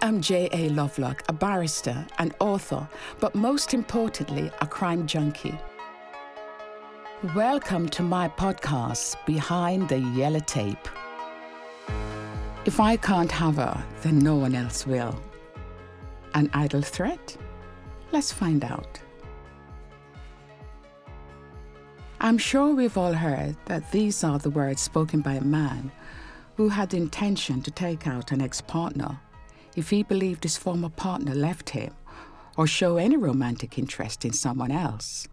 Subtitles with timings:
[0.00, 0.68] I am J.A.
[0.68, 2.88] Lovelock, a barrister, an author,
[3.18, 5.58] but most importantly, a crime junkie.
[7.34, 10.88] Welcome to my podcast, Behind the Yellow Tape.
[12.64, 15.20] If I can't have her, then no one else will.
[16.34, 17.36] An idle threat?
[18.12, 19.00] Let's find out.
[22.20, 25.90] I'm sure we've all heard that these are the words spoken by a man
[26.56, 29.18] who had the intention to take out an ex partner
[29.78, 31.94] if he believed his former partner left him
[32.56, 35.28] or show any romantic interest in someone else.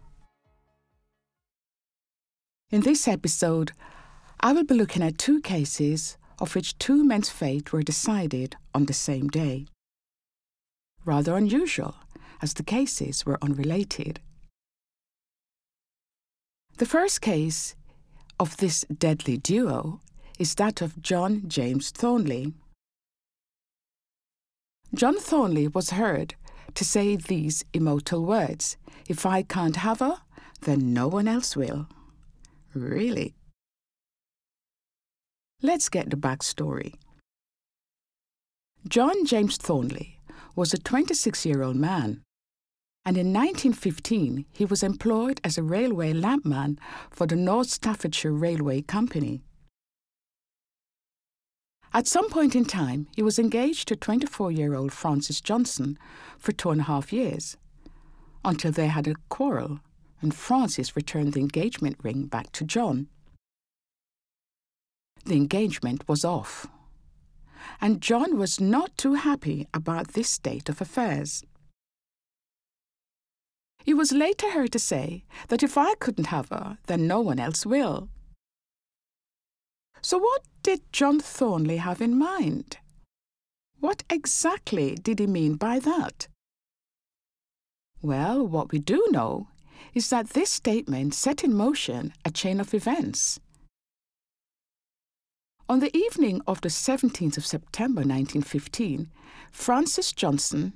[2.70, 3.72] In this episode,
[4.38, 8.84] I will be looking at two cases of which two men's fate were decided on
[8.84, 9.66] the same day.
[11.04, 11.96] Rather unusual,
[12.40, 14.20] as the cases were unrelated.
[16.78, 17.74] The first case
[18.38, 20.00] of this deadly duo
[20.38, 22.52] is that of John James Thornley.
[24.94, 26.34] John Thornley was heard
[26.74, 28.76] to say these immortal words
[29.08, 30.18] If I can't have her,
[30.62, 31.86] then no one else will.
[32.74, 33.34] Really?
[35.62, 36.94] Let's get the backstory.
[38.88, 40.20] John James Thornley
[40.54, 42.22] was a 26 year old man
[43.06, 46.76] and in 1915 he was employed as a railway lampman
[47.08, 49.42] for the North Staffordshire Railway Company.
[51.94, 55.98] At some point in time, he was engaged to 24 year old Frances Johnson
[56.38, 57.56] for two and a half years,
[58.44, 59.80] until they had a quarrel
[60.20, 63.08] and Frances returned the engagement ring back to John.
[65.24, 66.66] The engagement was off,
[67.80, 71.42] and John was not too happy about this state of affairs.
[73.84, 77.38] He was later heard to say that if I couldn't have her, then no one
[77.38, 78.08] else will.
[80.02, 82.78] So, what did John Thornley have in mind?
[83.80, 86.28] What exactly did he mean by that?
[88.02, 89.48] Well, what we do know
[89.94, 93.40] is that this statement set in motion a chain of events.
[95.68, 99.10] On the evening of the 17th of September 1915,
[99.50, 100.74] Frances Johnson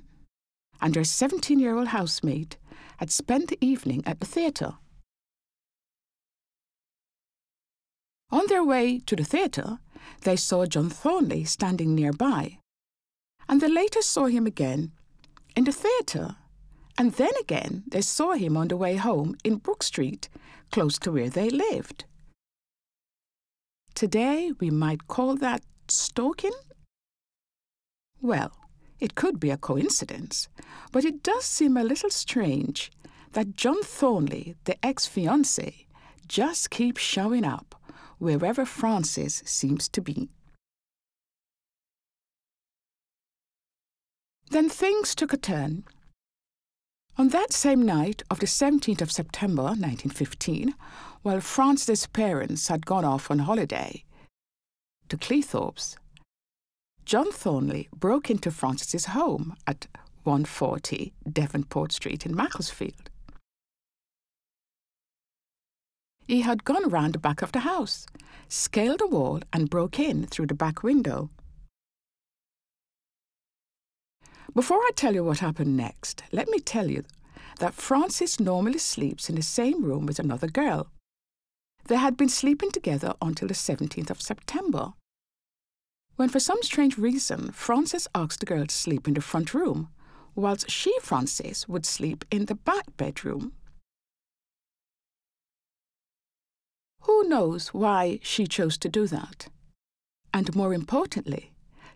[0.81, 2.57] and her 17 year old housemate
[2.97, 4.73] had spent the evening at the theatre.
[8.31, 9.79] On their way to the theatre,
[10.21, 12.59] they saw John Thornley standing nearby,
[13.49, 14.91] and they later saw him again
[15.55, 16.37] in the theatre,
[16.97, 20.29] and then again they saw him on the way home in Brook Street,
[20.71, 22.05] close to where they lived.
[23.93, 26.53] Today we might call that stalking?
[28.21, 28.53] Well,
[28.99, 30.47] it could be a coincidence,
[30.91, 32.91] but it does seem a little strange
[33.33, 35.85] that John Thornley, the ex fiancé,
[36.27, 37.75] just keeps showing up
[38.21, 40.29] wherever Frances seems to be.
[44.51, 45.85] Then things took a turn.
[47.17, 50.75] On that same night of the 17th of September 1915,
[51.23, 54.03] while Frances' parents had gone off on holiday
[55.09, 55.95] to Cleethorpes,
[57.05, 59.87] John Thornley broke into Frances's home at
[60.23, 63.10] 140 Devonport Street in Macclesfield.
[66.27, 68.05] He had gone round the back of the house,
[68.47, 71.29] scaled a wall, and broke in through the back window.
[74.53, 77.03] Before I tell you what happened next, let me tell you
[77.59, 80.87] that Frances normally sleeps in the same room with another girl.
[81.85, 84.93] They had been sleeping together until the 17th of September
[86.21, 89.89] when for some strange reason Frances asked the girl to sleep in the front room,
[90.35, 93.53] whilst she, Frances, would sleep in the back bedroom.
[97.01, 99.47] Who knows why she chose to do that?
[100.33, 101.51] And more importantly,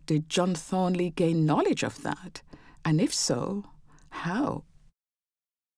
[0.06, 2.42] did John Thornley gain knowledge of that?
[2.84, 3.66] And if so,
[4.10, 4.64] how?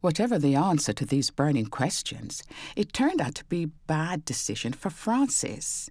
[0.02, 2.44] Whatever the answer to these burning questions,
[2.76, 5.90] it turned out to be a bad decision for Frances.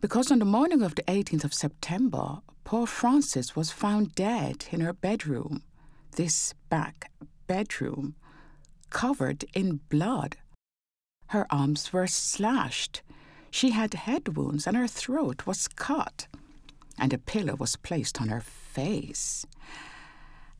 [0.00, 4.80] Because on the morning of the 18th of September, poor Frances was found dead in
[4.80, 5.62] her bedroom,
[6.16, 7.12] this back
[7.46, 8.16] bedroom,
[8.88, 10.36] covered in blood.
[11.30, 13.02] Her arms were slashed,
[13.52, 16.26] she had head wounds, and her throat was cut,
[16.98, 19.46] and a pillow was placed on her face.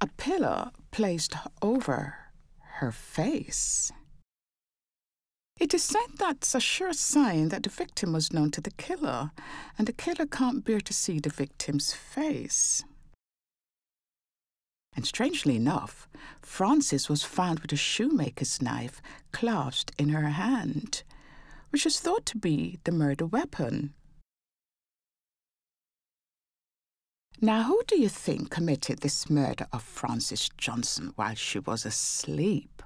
[0.00, 2.14] a pillow placed over
[2.78, 3.90] her face.
[5.58, 9.32] It is said that's a sure sign that the victim was known to the killer,
[9.76, 12.84] and the killer can't bear to see the victim's face.
[14.94, 16.08] And strangely enough,
[16.42, 19.00] Frances was found with a shoemaker's knife
[19.32, 21.02] clasped in her hand,
[21.70, 23.94] which is thought to be the murder weapon.
[27.40, 32.82] Now, who do you think committed this murder of Frances Johnson while she was asleep?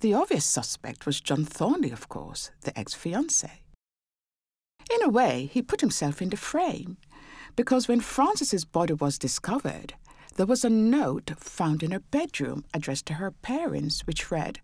[0.00, 3.62] The obvious suspect was John Thornley, of course, the ex fiance.
[4.94, 6.98] In a way, he put himself in the frame,
[7.58, 9.94] because when Frances's body was discovered,
[10.36, 14.60] there was a note found in her bedroom addressed to her parents, which read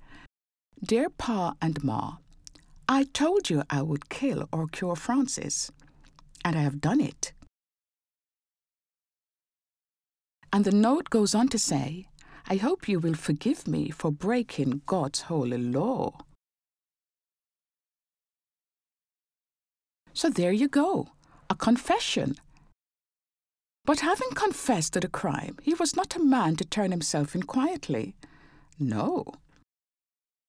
[0.81, 2.19] Dear Pa and Ma,
[2.89, 5.73] I told you I would kill or cure Frances,
[6.45, 7.33] and I have done it.
[10.53, 12.07] And the note goes on to say,
[12.47, 16.13] I hope you will forgive me for breaking God's holy law.
[20.13, 21.09] So there you go,
[21.51, 22.37] a confession.
[23.87, 27.43] But having confessed to the crime, he was not a man to turn himself in
[27.43, 28.15] quietly.
[28.79, 29.27] No.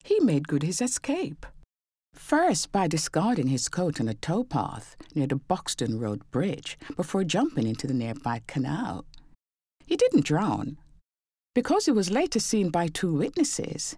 [0.04, 1.46] He made good his escape.
[2.14, 7.68] First, by discarding his coat on a towpath near the Buxton Road Bridge before jumping
[7.68, 9.04] into the nearby canal.
[9.86, 10.78] He didn't drown,
[11.54, 13.98] because he was later seen by two witnesses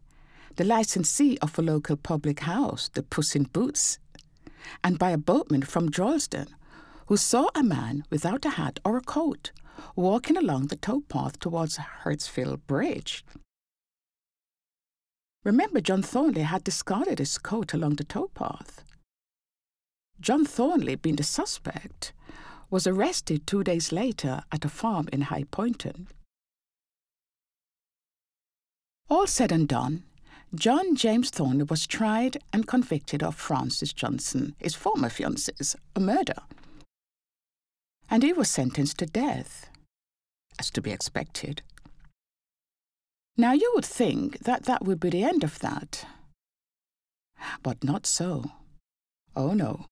[0.56, 4.00] the licensee of a local public house, the Puss in Boots,
[4.84, 6.48] and by a boatman from Droylsden,
[7.08, 9.52] who saw a man without a hat or a coat
[9.96, 13.24] walking along the towpath towards Hurdsfield Bridge.
[15.44, 18.84] Remember, John Thornley had discarded his coat along the towpath.
[20.20, 22.12] John Thornley, being the suspect,
[22.70, 26.08] was arrested two days later at a farm in High Poynton.
[29.10, 30.04] All said and done,
[30.54, 36.42] John James Thornley was tried and convicted of Frances Johnson, his former fiancee's, a murder.
[38.10, 39.70] And he was sentenced to death,
[40.60, 41.62] as to be expected.
[43.36, 46.06] Now you would think that that would be the end of that.
[47.62, 48.52] But not so.
[49.36, 49.86] Oh no.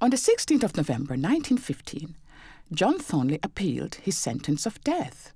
[0.00, 2.16] On the 16th of November 1915,
[2.72, 5.32] John Thornley appealed his sentence of death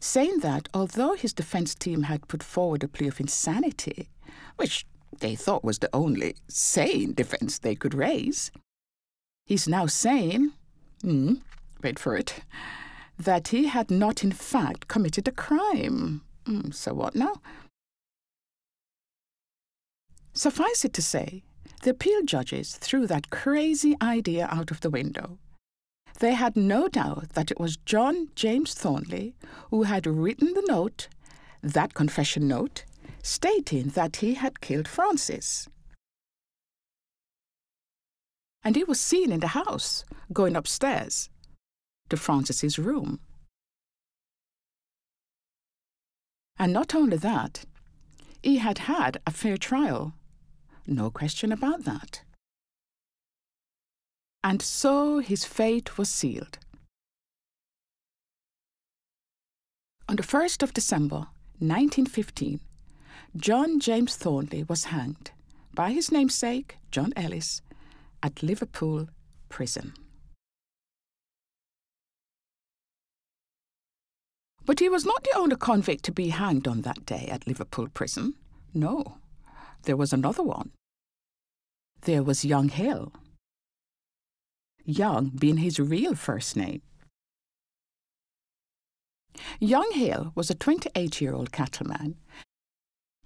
[0.00, 4.08] saying that although his defense team had put forward a plea of insanity,
[4.56, 4.86] which
[5.18, 8.50] they thought was the only sane defense they could raise,
[9.44, 10.52] he's now saying,
[11.02, 11.34] hmm,
[11.82, 12.40] wait for it,
[13.18, 16.22] that he had not in fact committed a crime.
[16.46, 17.34] Mm, so what now?
[20.32, 21.42] Suffice it to say,
[21.82, 25.38] the appeal judges threw that crazy idea out of the window
[26.20, 29.34] they had no doubt that it was John James Thornley
[29.70, 31.08] who had written the note,
[31.62, 32.84] that confession note,
[33.22, 35.68] stating that he had killed Frances.
[38.62, 41.30] And he was seen in the house, going upstairs
[42.08, 43.20] to Frances's room.
[46.58, 47.64] And not only that,
[48.42, 50.12] he had had a fair trial.
[50.86, 52.22] No question about that
[54.42, 56.58] and so his fate was sealed.
[60.08, 61.28] On the 1st of December,
[61.58, 62.60] 1915,
[63.36, 65.30] John James Thornley was hanged
[65.72, 67.62] by his namesake, John Ellis,
[68.24, 69.08] at Liverpool
[69.48, 69.94] Prison.
[74.66, 77.86] But he was not the only convict to be hanged on that day at Liverpool
[77.94, 78.34] Prison.
[78.74, 79.18] No,
[79.84, 80.70] there was another one.
[82.02, 83.12] There was young Hill.
[84.84, 86.82] Young being his real first name.
[89.60, 92.16] Young Hill was a 28 year old cattleman.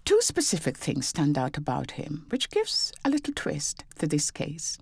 [0.04, 4.76] Two specific things stand out about him, which gives a little twist to this case.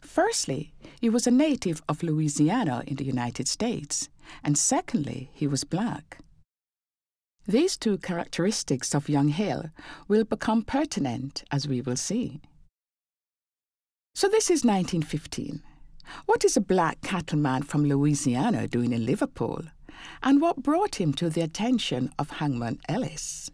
[0.00, 4.08] Firstly, he was a native of Louisiana in the United States,
[4.44, 6.18] and secondly, he was black.
[7.46, 9.70] These two characteristics of young Hill
[10.06, 12.42] will become pertinent as we will see.
[14.14, 15.62] So this is 1915,
[16.26, 19.62] what is a black cattleman from Louisiana doing in Liverpool?
[20.22, 23.50] And what brought him to the attention of Hangman Ellis?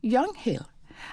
[0.00, 0.66] Young Hill,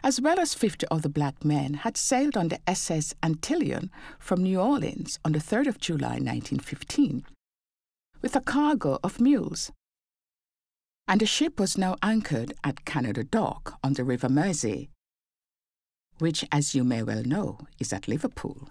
[0.04, 3.89] as well as 50 other black men, had sailed on the SS Antillean
[4.20, 7.25] from New Orleans on the 3rd of July 1915
[8.22, 9.72] with a cargo of mules.
[11.08, 14.89] And the ship was now anchored at Canada Dock on the River Mersey,
[16.20, 18.70] which, as you may well know, is at Liverpool.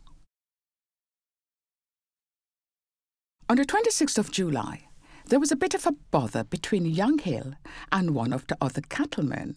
[3.49, 4.89] On the 26th of July,
[5.27, 7.55] there was a bit of a bother between Young Hill
[7.93, 9.57] and one of the other cattlemen.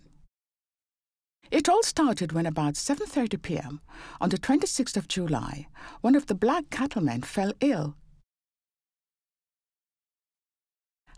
[1.50, 3.82] It all started when about 7:30 p.m.
[4.20, 5.68] on the 26th of July,
[6.01, 7.96] one of the black cattlemen fell ill.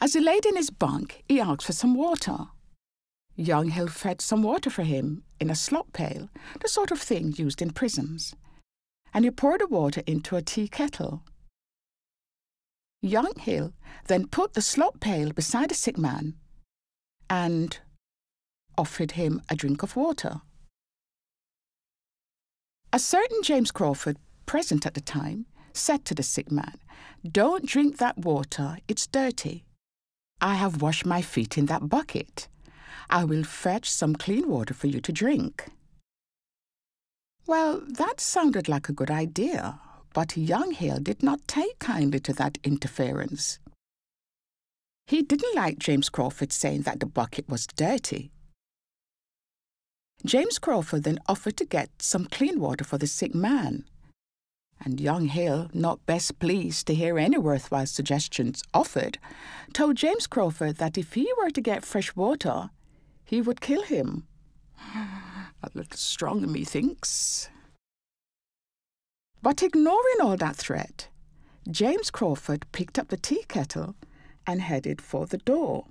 [0.02, 2.48] As he laid in his bunk, he asked for some water.
[3.36, 6.30] Young Hill fetched some water for him in a slop pail,
[6.62, 8.36] the sort of thing used in prisons,
[9.14, 11.24] and he poured the water into a tea kettle.
[13.02, 13.74] Young Hill
[14.08, 16.36] then put the slop pail beside the sick man
[17.30, 17.80] and
[18.80, 20.40] offered him a drink of water.
[22.94, 26.78] A certain James Crawford, present at the time, said to the sick man,
[27.30, 29.66] Don't drink that water, it's dirty.
[30.42, 32.48] I have washed my feet in that bucket.
[33.10, 35.66] I will fetch some clean water for you to drink.
[37.46, 39.80] Well, that sounded like a good idea,
[40.14, 43.60] but Young Hill did not take kindly to that interference.
[45.06, 48.32] He didn't like James Crawford saying that the bucket was dirty.
[50.26, 53.86] James Crawford then offered to get some clean water for the sick man.
[54.82, 59.18] And young Hale, not best pleased to hear any worthwhile suggestions offered,
[59.74, 62.70] told James Crawford that if he were to get fresh water,
[63.24, 64.26] he would kill him.
[64.96, 67.50] A little strong, methinks.
[69.42, 71.08] But ignoring all that threat,
[71.70, 73.96] James Crawford picked up the tea kettle
[74.48, 75.86] and headed for the door.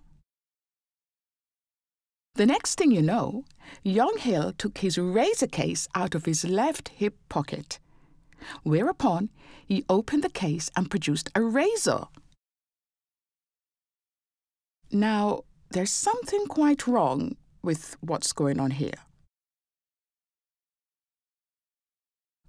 [2.38, 3.42] The next thing you know,
[3.82, 7.80] young Hill took his razor case out of his left hip pocket,
[8.62, 9.30] whereupon
[9.66, 12.04] he opened the case and produced a razor.
[14.92, 15.40] Now,
[15.70, 19.00] there's something quite wrong with what's going on here.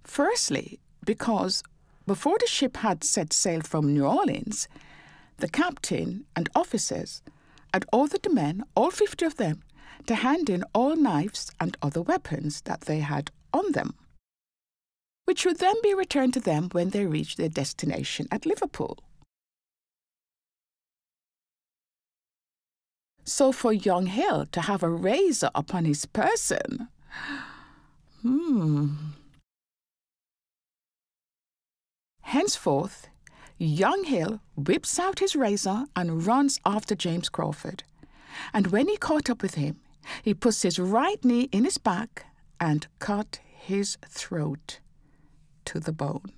[0.03, 1.63] Firstly, because
[2.05, 4.67] before the ship had set sail from New Orleans,
[5.38, 7.24] the captain and officers
[7.74, 9.63] had ordered the men, all 50 of them,
[10.08, 13.96] to hand in all knives and other weapons that they had on them,
[15.25, 18.98] which would then be returned to them when they reached their destination at Liverpool.
[23.24, 26.88] So for young Hill to have a razor upon his person,
[28.24, 28.88] hmm.
[32.22, 33.08] Henceforth,
[33.60, 37.84] young Hill whips out his razor and runs after James Crawford.
[38.53, 39.79] And when he caught up with him,
[40.23, 42.25] he puts his right knee in his back
[42.59, 44.79] and cut his throat
[45.65, 46.31] to the bone.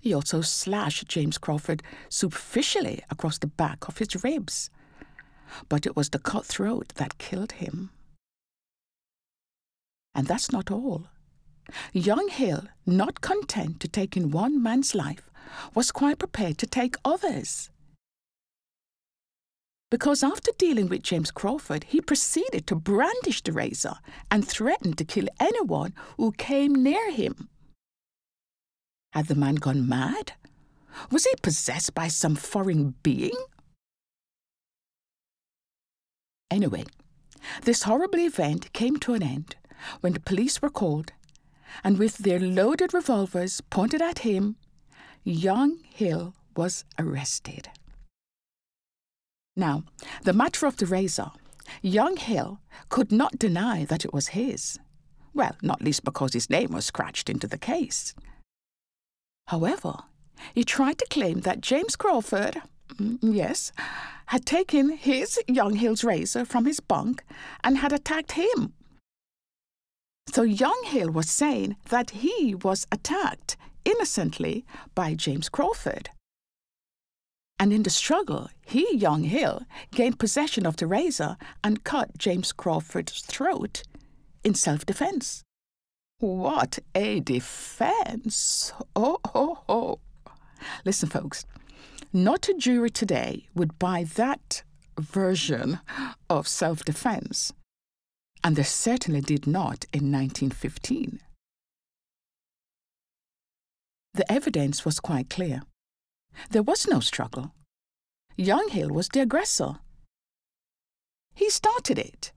[0.00, 4.68] He also slashed James Crawford superficially across the back of his ribs,
[5.68, 7.90] but it was the cut throat that killed him.
[10.14, 11.06] And that's not all.
[11.92, 15.30] Young Hill, not content to take in one man's life,
[15.74, 17.70] was quite prepared to take others
[19.94, 23.94] because after dealing with James Crawford, he proceeded to brandish the razor
[24.28, 27.48] and threatened to kill anyone who came near him.
[29.12, 30.32] Had the man gone mad?
[31.12, 33.36] Was he possessed by some foreign being?
[36.50, 36.82] Anyway,
[37.62, 39.54] this horrible event came to an end
[40.00, 41.12] when the police were called,
[41.84, 44.56] and with their loaded revolvers pointed at him,
[45.22, 47.68] young Hill was arrested.
[49.56, 49.84] Now,
[50.22, 51.30] the matter of the razor,
[51.80, 54.78] young Hill could not deny that it was his.
[55.32, 58.14] Well, not least because his name was scratched into the case.
[59.48, 59.94] However,
[60.54, 62.62] he tried to claim that James Crawford,
[62.94, 63.72] mm, yes,
[64.26, 67.22] had taken his Young Hill's razor from his bunk
[67.62, 68.72] and had attacked him.
[70.28, 76.10] So Young Hill was saying that he was attacked innocently by James Crawford.
[77.58, 82.52] And in the struggle, he, Young Hill, gained possession of the razor and cut James
[82.52, 83.82] Crawford's throat
[84.42, 85.42] in self defense.
[86.18, 88.72] What a defense!
[88.96, 89.98] Oh, oh, oh.
[90.84, 91.44] Listen, folks,
[92.12, 94.62] not a jury today would buy that
[94.98, 95.80] version
[96.30, 97.52] of self defense,
[98.42, 101.20] and they certainly did not in 1915.
[104.14, 105.62] The evidence was quite clear.
[106.50, 107.52] There was no struggle.
[108.36, 109.76] Young Hill was the aggressor.
[111.34, 112.32] He started it.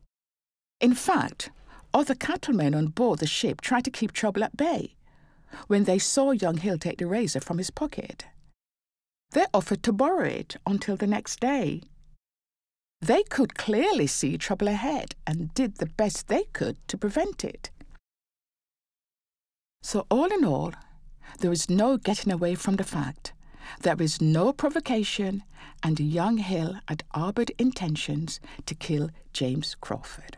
[0.80, 1.50] In fact,
[1.94, 4.96] other cattlemen on board the ship tried to keep trouble at bay
[5.68, 8.26] when they saw young Hill take the razor from his pocket.
[9.32, 11.84] They offered to borrow it until the next day.
[13.02, 17.70] They could clearly see trouble ahead and did the best they could to prevent it.
[19.84, 20.74] So, all in all,
[21.40, 23.34] there is no getting away from the fact
[23.82, 25.44] there is no provocation,
[25.84, 30.38] and young Hill had harbored intentions to kill James Crawford.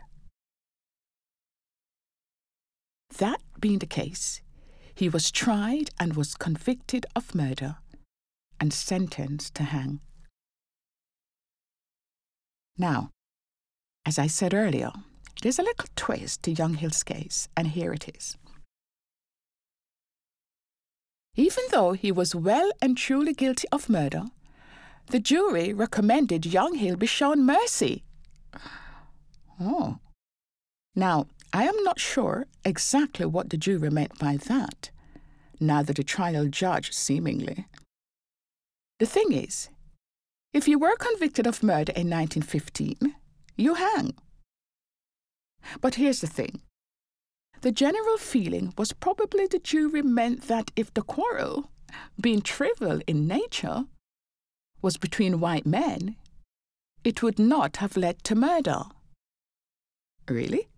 [3.18, 4.40] That being the case,
[4.94, 7.76] he was tried and was convicted of murder
[8.60, 10.00] and sentenced to hang.
[12.76, 13.10] Now,
[14.06, 14.92] as I said earlier,
[15.42, 18.36] there's a little twist to Young Hill's case, and here it is.
[21.36, 24.24] Even though he was well and truly guilty of murder,
[25.06, 28.04] the jury recommended Young Hill be shown mercy.
[29.60, 29.98] Oh.
[30.94, 34.90] Now, I am not sure exactly what the jury meant by that,
[35.58, 37.66] neither the trial judge seemingly.
[38.98, 39.68] The thing is,
[40.52, 43.14] if you were convicted of murder in 1915,
[43.56, 44.14] you hang.
[45.80, 46.60] But here's the thing
[47.60, 51.70] the general feeling was probably the jury meant that if the quarrel,
[52.20, 53.84] being trivial in nature,
[54.82, 56.16] was between white men,
[57.04, 58.82] it would not have led to murder.
[60.28, 60.68] Really?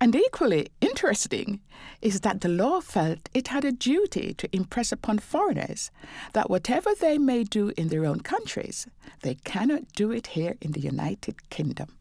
[0.00, 1.60] And equally interesting
[2.00, 5.90] is that the law felt it had a duty to impress upon foreigners
[6.34, 8.86] that whatever they may do in their own countries,
[9.22, 11.97] they cannot do it here in the United Kingdom.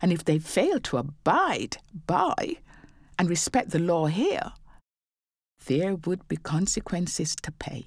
[0.00, 2.58] And if they fail to abide by
[3.18, 4.52] and respect the law here,
[5.66, 7.86] there would be consequences to pay.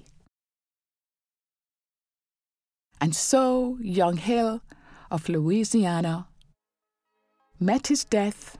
[3.00, 4.60] And so young Hill
[5.10, 6.26] of Louisiana
[7.58, 8.58] met his death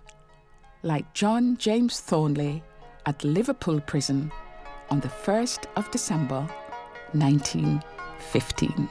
[0.82, 2.62] like John James Thornley
[3.06, 4.32] at Liverpool Prison
[4.90, 6.48] on the 1st of December
[7.12, 8.88] 1915.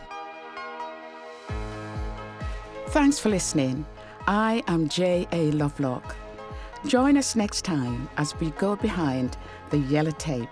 [2.87, 3.85] Thanks for listening.
[4.29, 5.51] I am J.A.
[5.53, 6.15] Lovelock.
[6.85, 9.35] Join us next time as we go behind
[9.71, 10.47] the yellow tape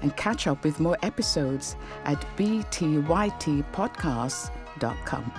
[0.00, 1.76] and catch up with more episodes
[2.06, 5.32] at btytpodcasts.com.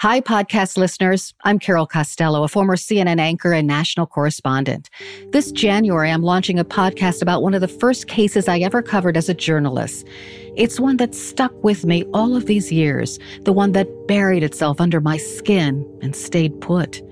[0.00, 1.34] Hi, podcast listeners.
[1.42, 4.90] I'm Carol Costello, a former CNN anchor and national correspondent.
[5.32, 9.16] This January, I'm launching a podcast about one of the first cases I ever covered
[9.16, 10.06] as a journalist.
[10.54, 14.80] It's one that stuck with me all of these years, the one that buried itself
[14.80, 17.02] under my skin and stayed put.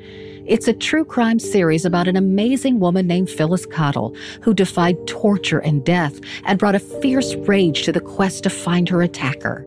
[0.46, 5.58] It's a true crime series about an amazing woman named Phyllis Cottle who defied torture
[5.58, 9.66] and death and brought a fierce rage to the quest to find her attacker.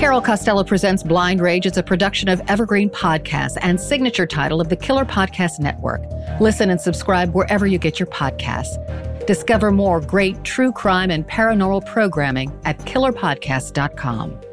[0.00, 1.66] Carol Costello presents Blind Rage.
[1.66, 6.00] It's a production of Evergreen Podcasts and signature title of the Killer Podcast Network.
[6.40, 8.78] Listen and subscribe wherever you get your podcasts.
[9.26, 14.49] Discover more great true crime and paranormal programming at killerpodcast.com.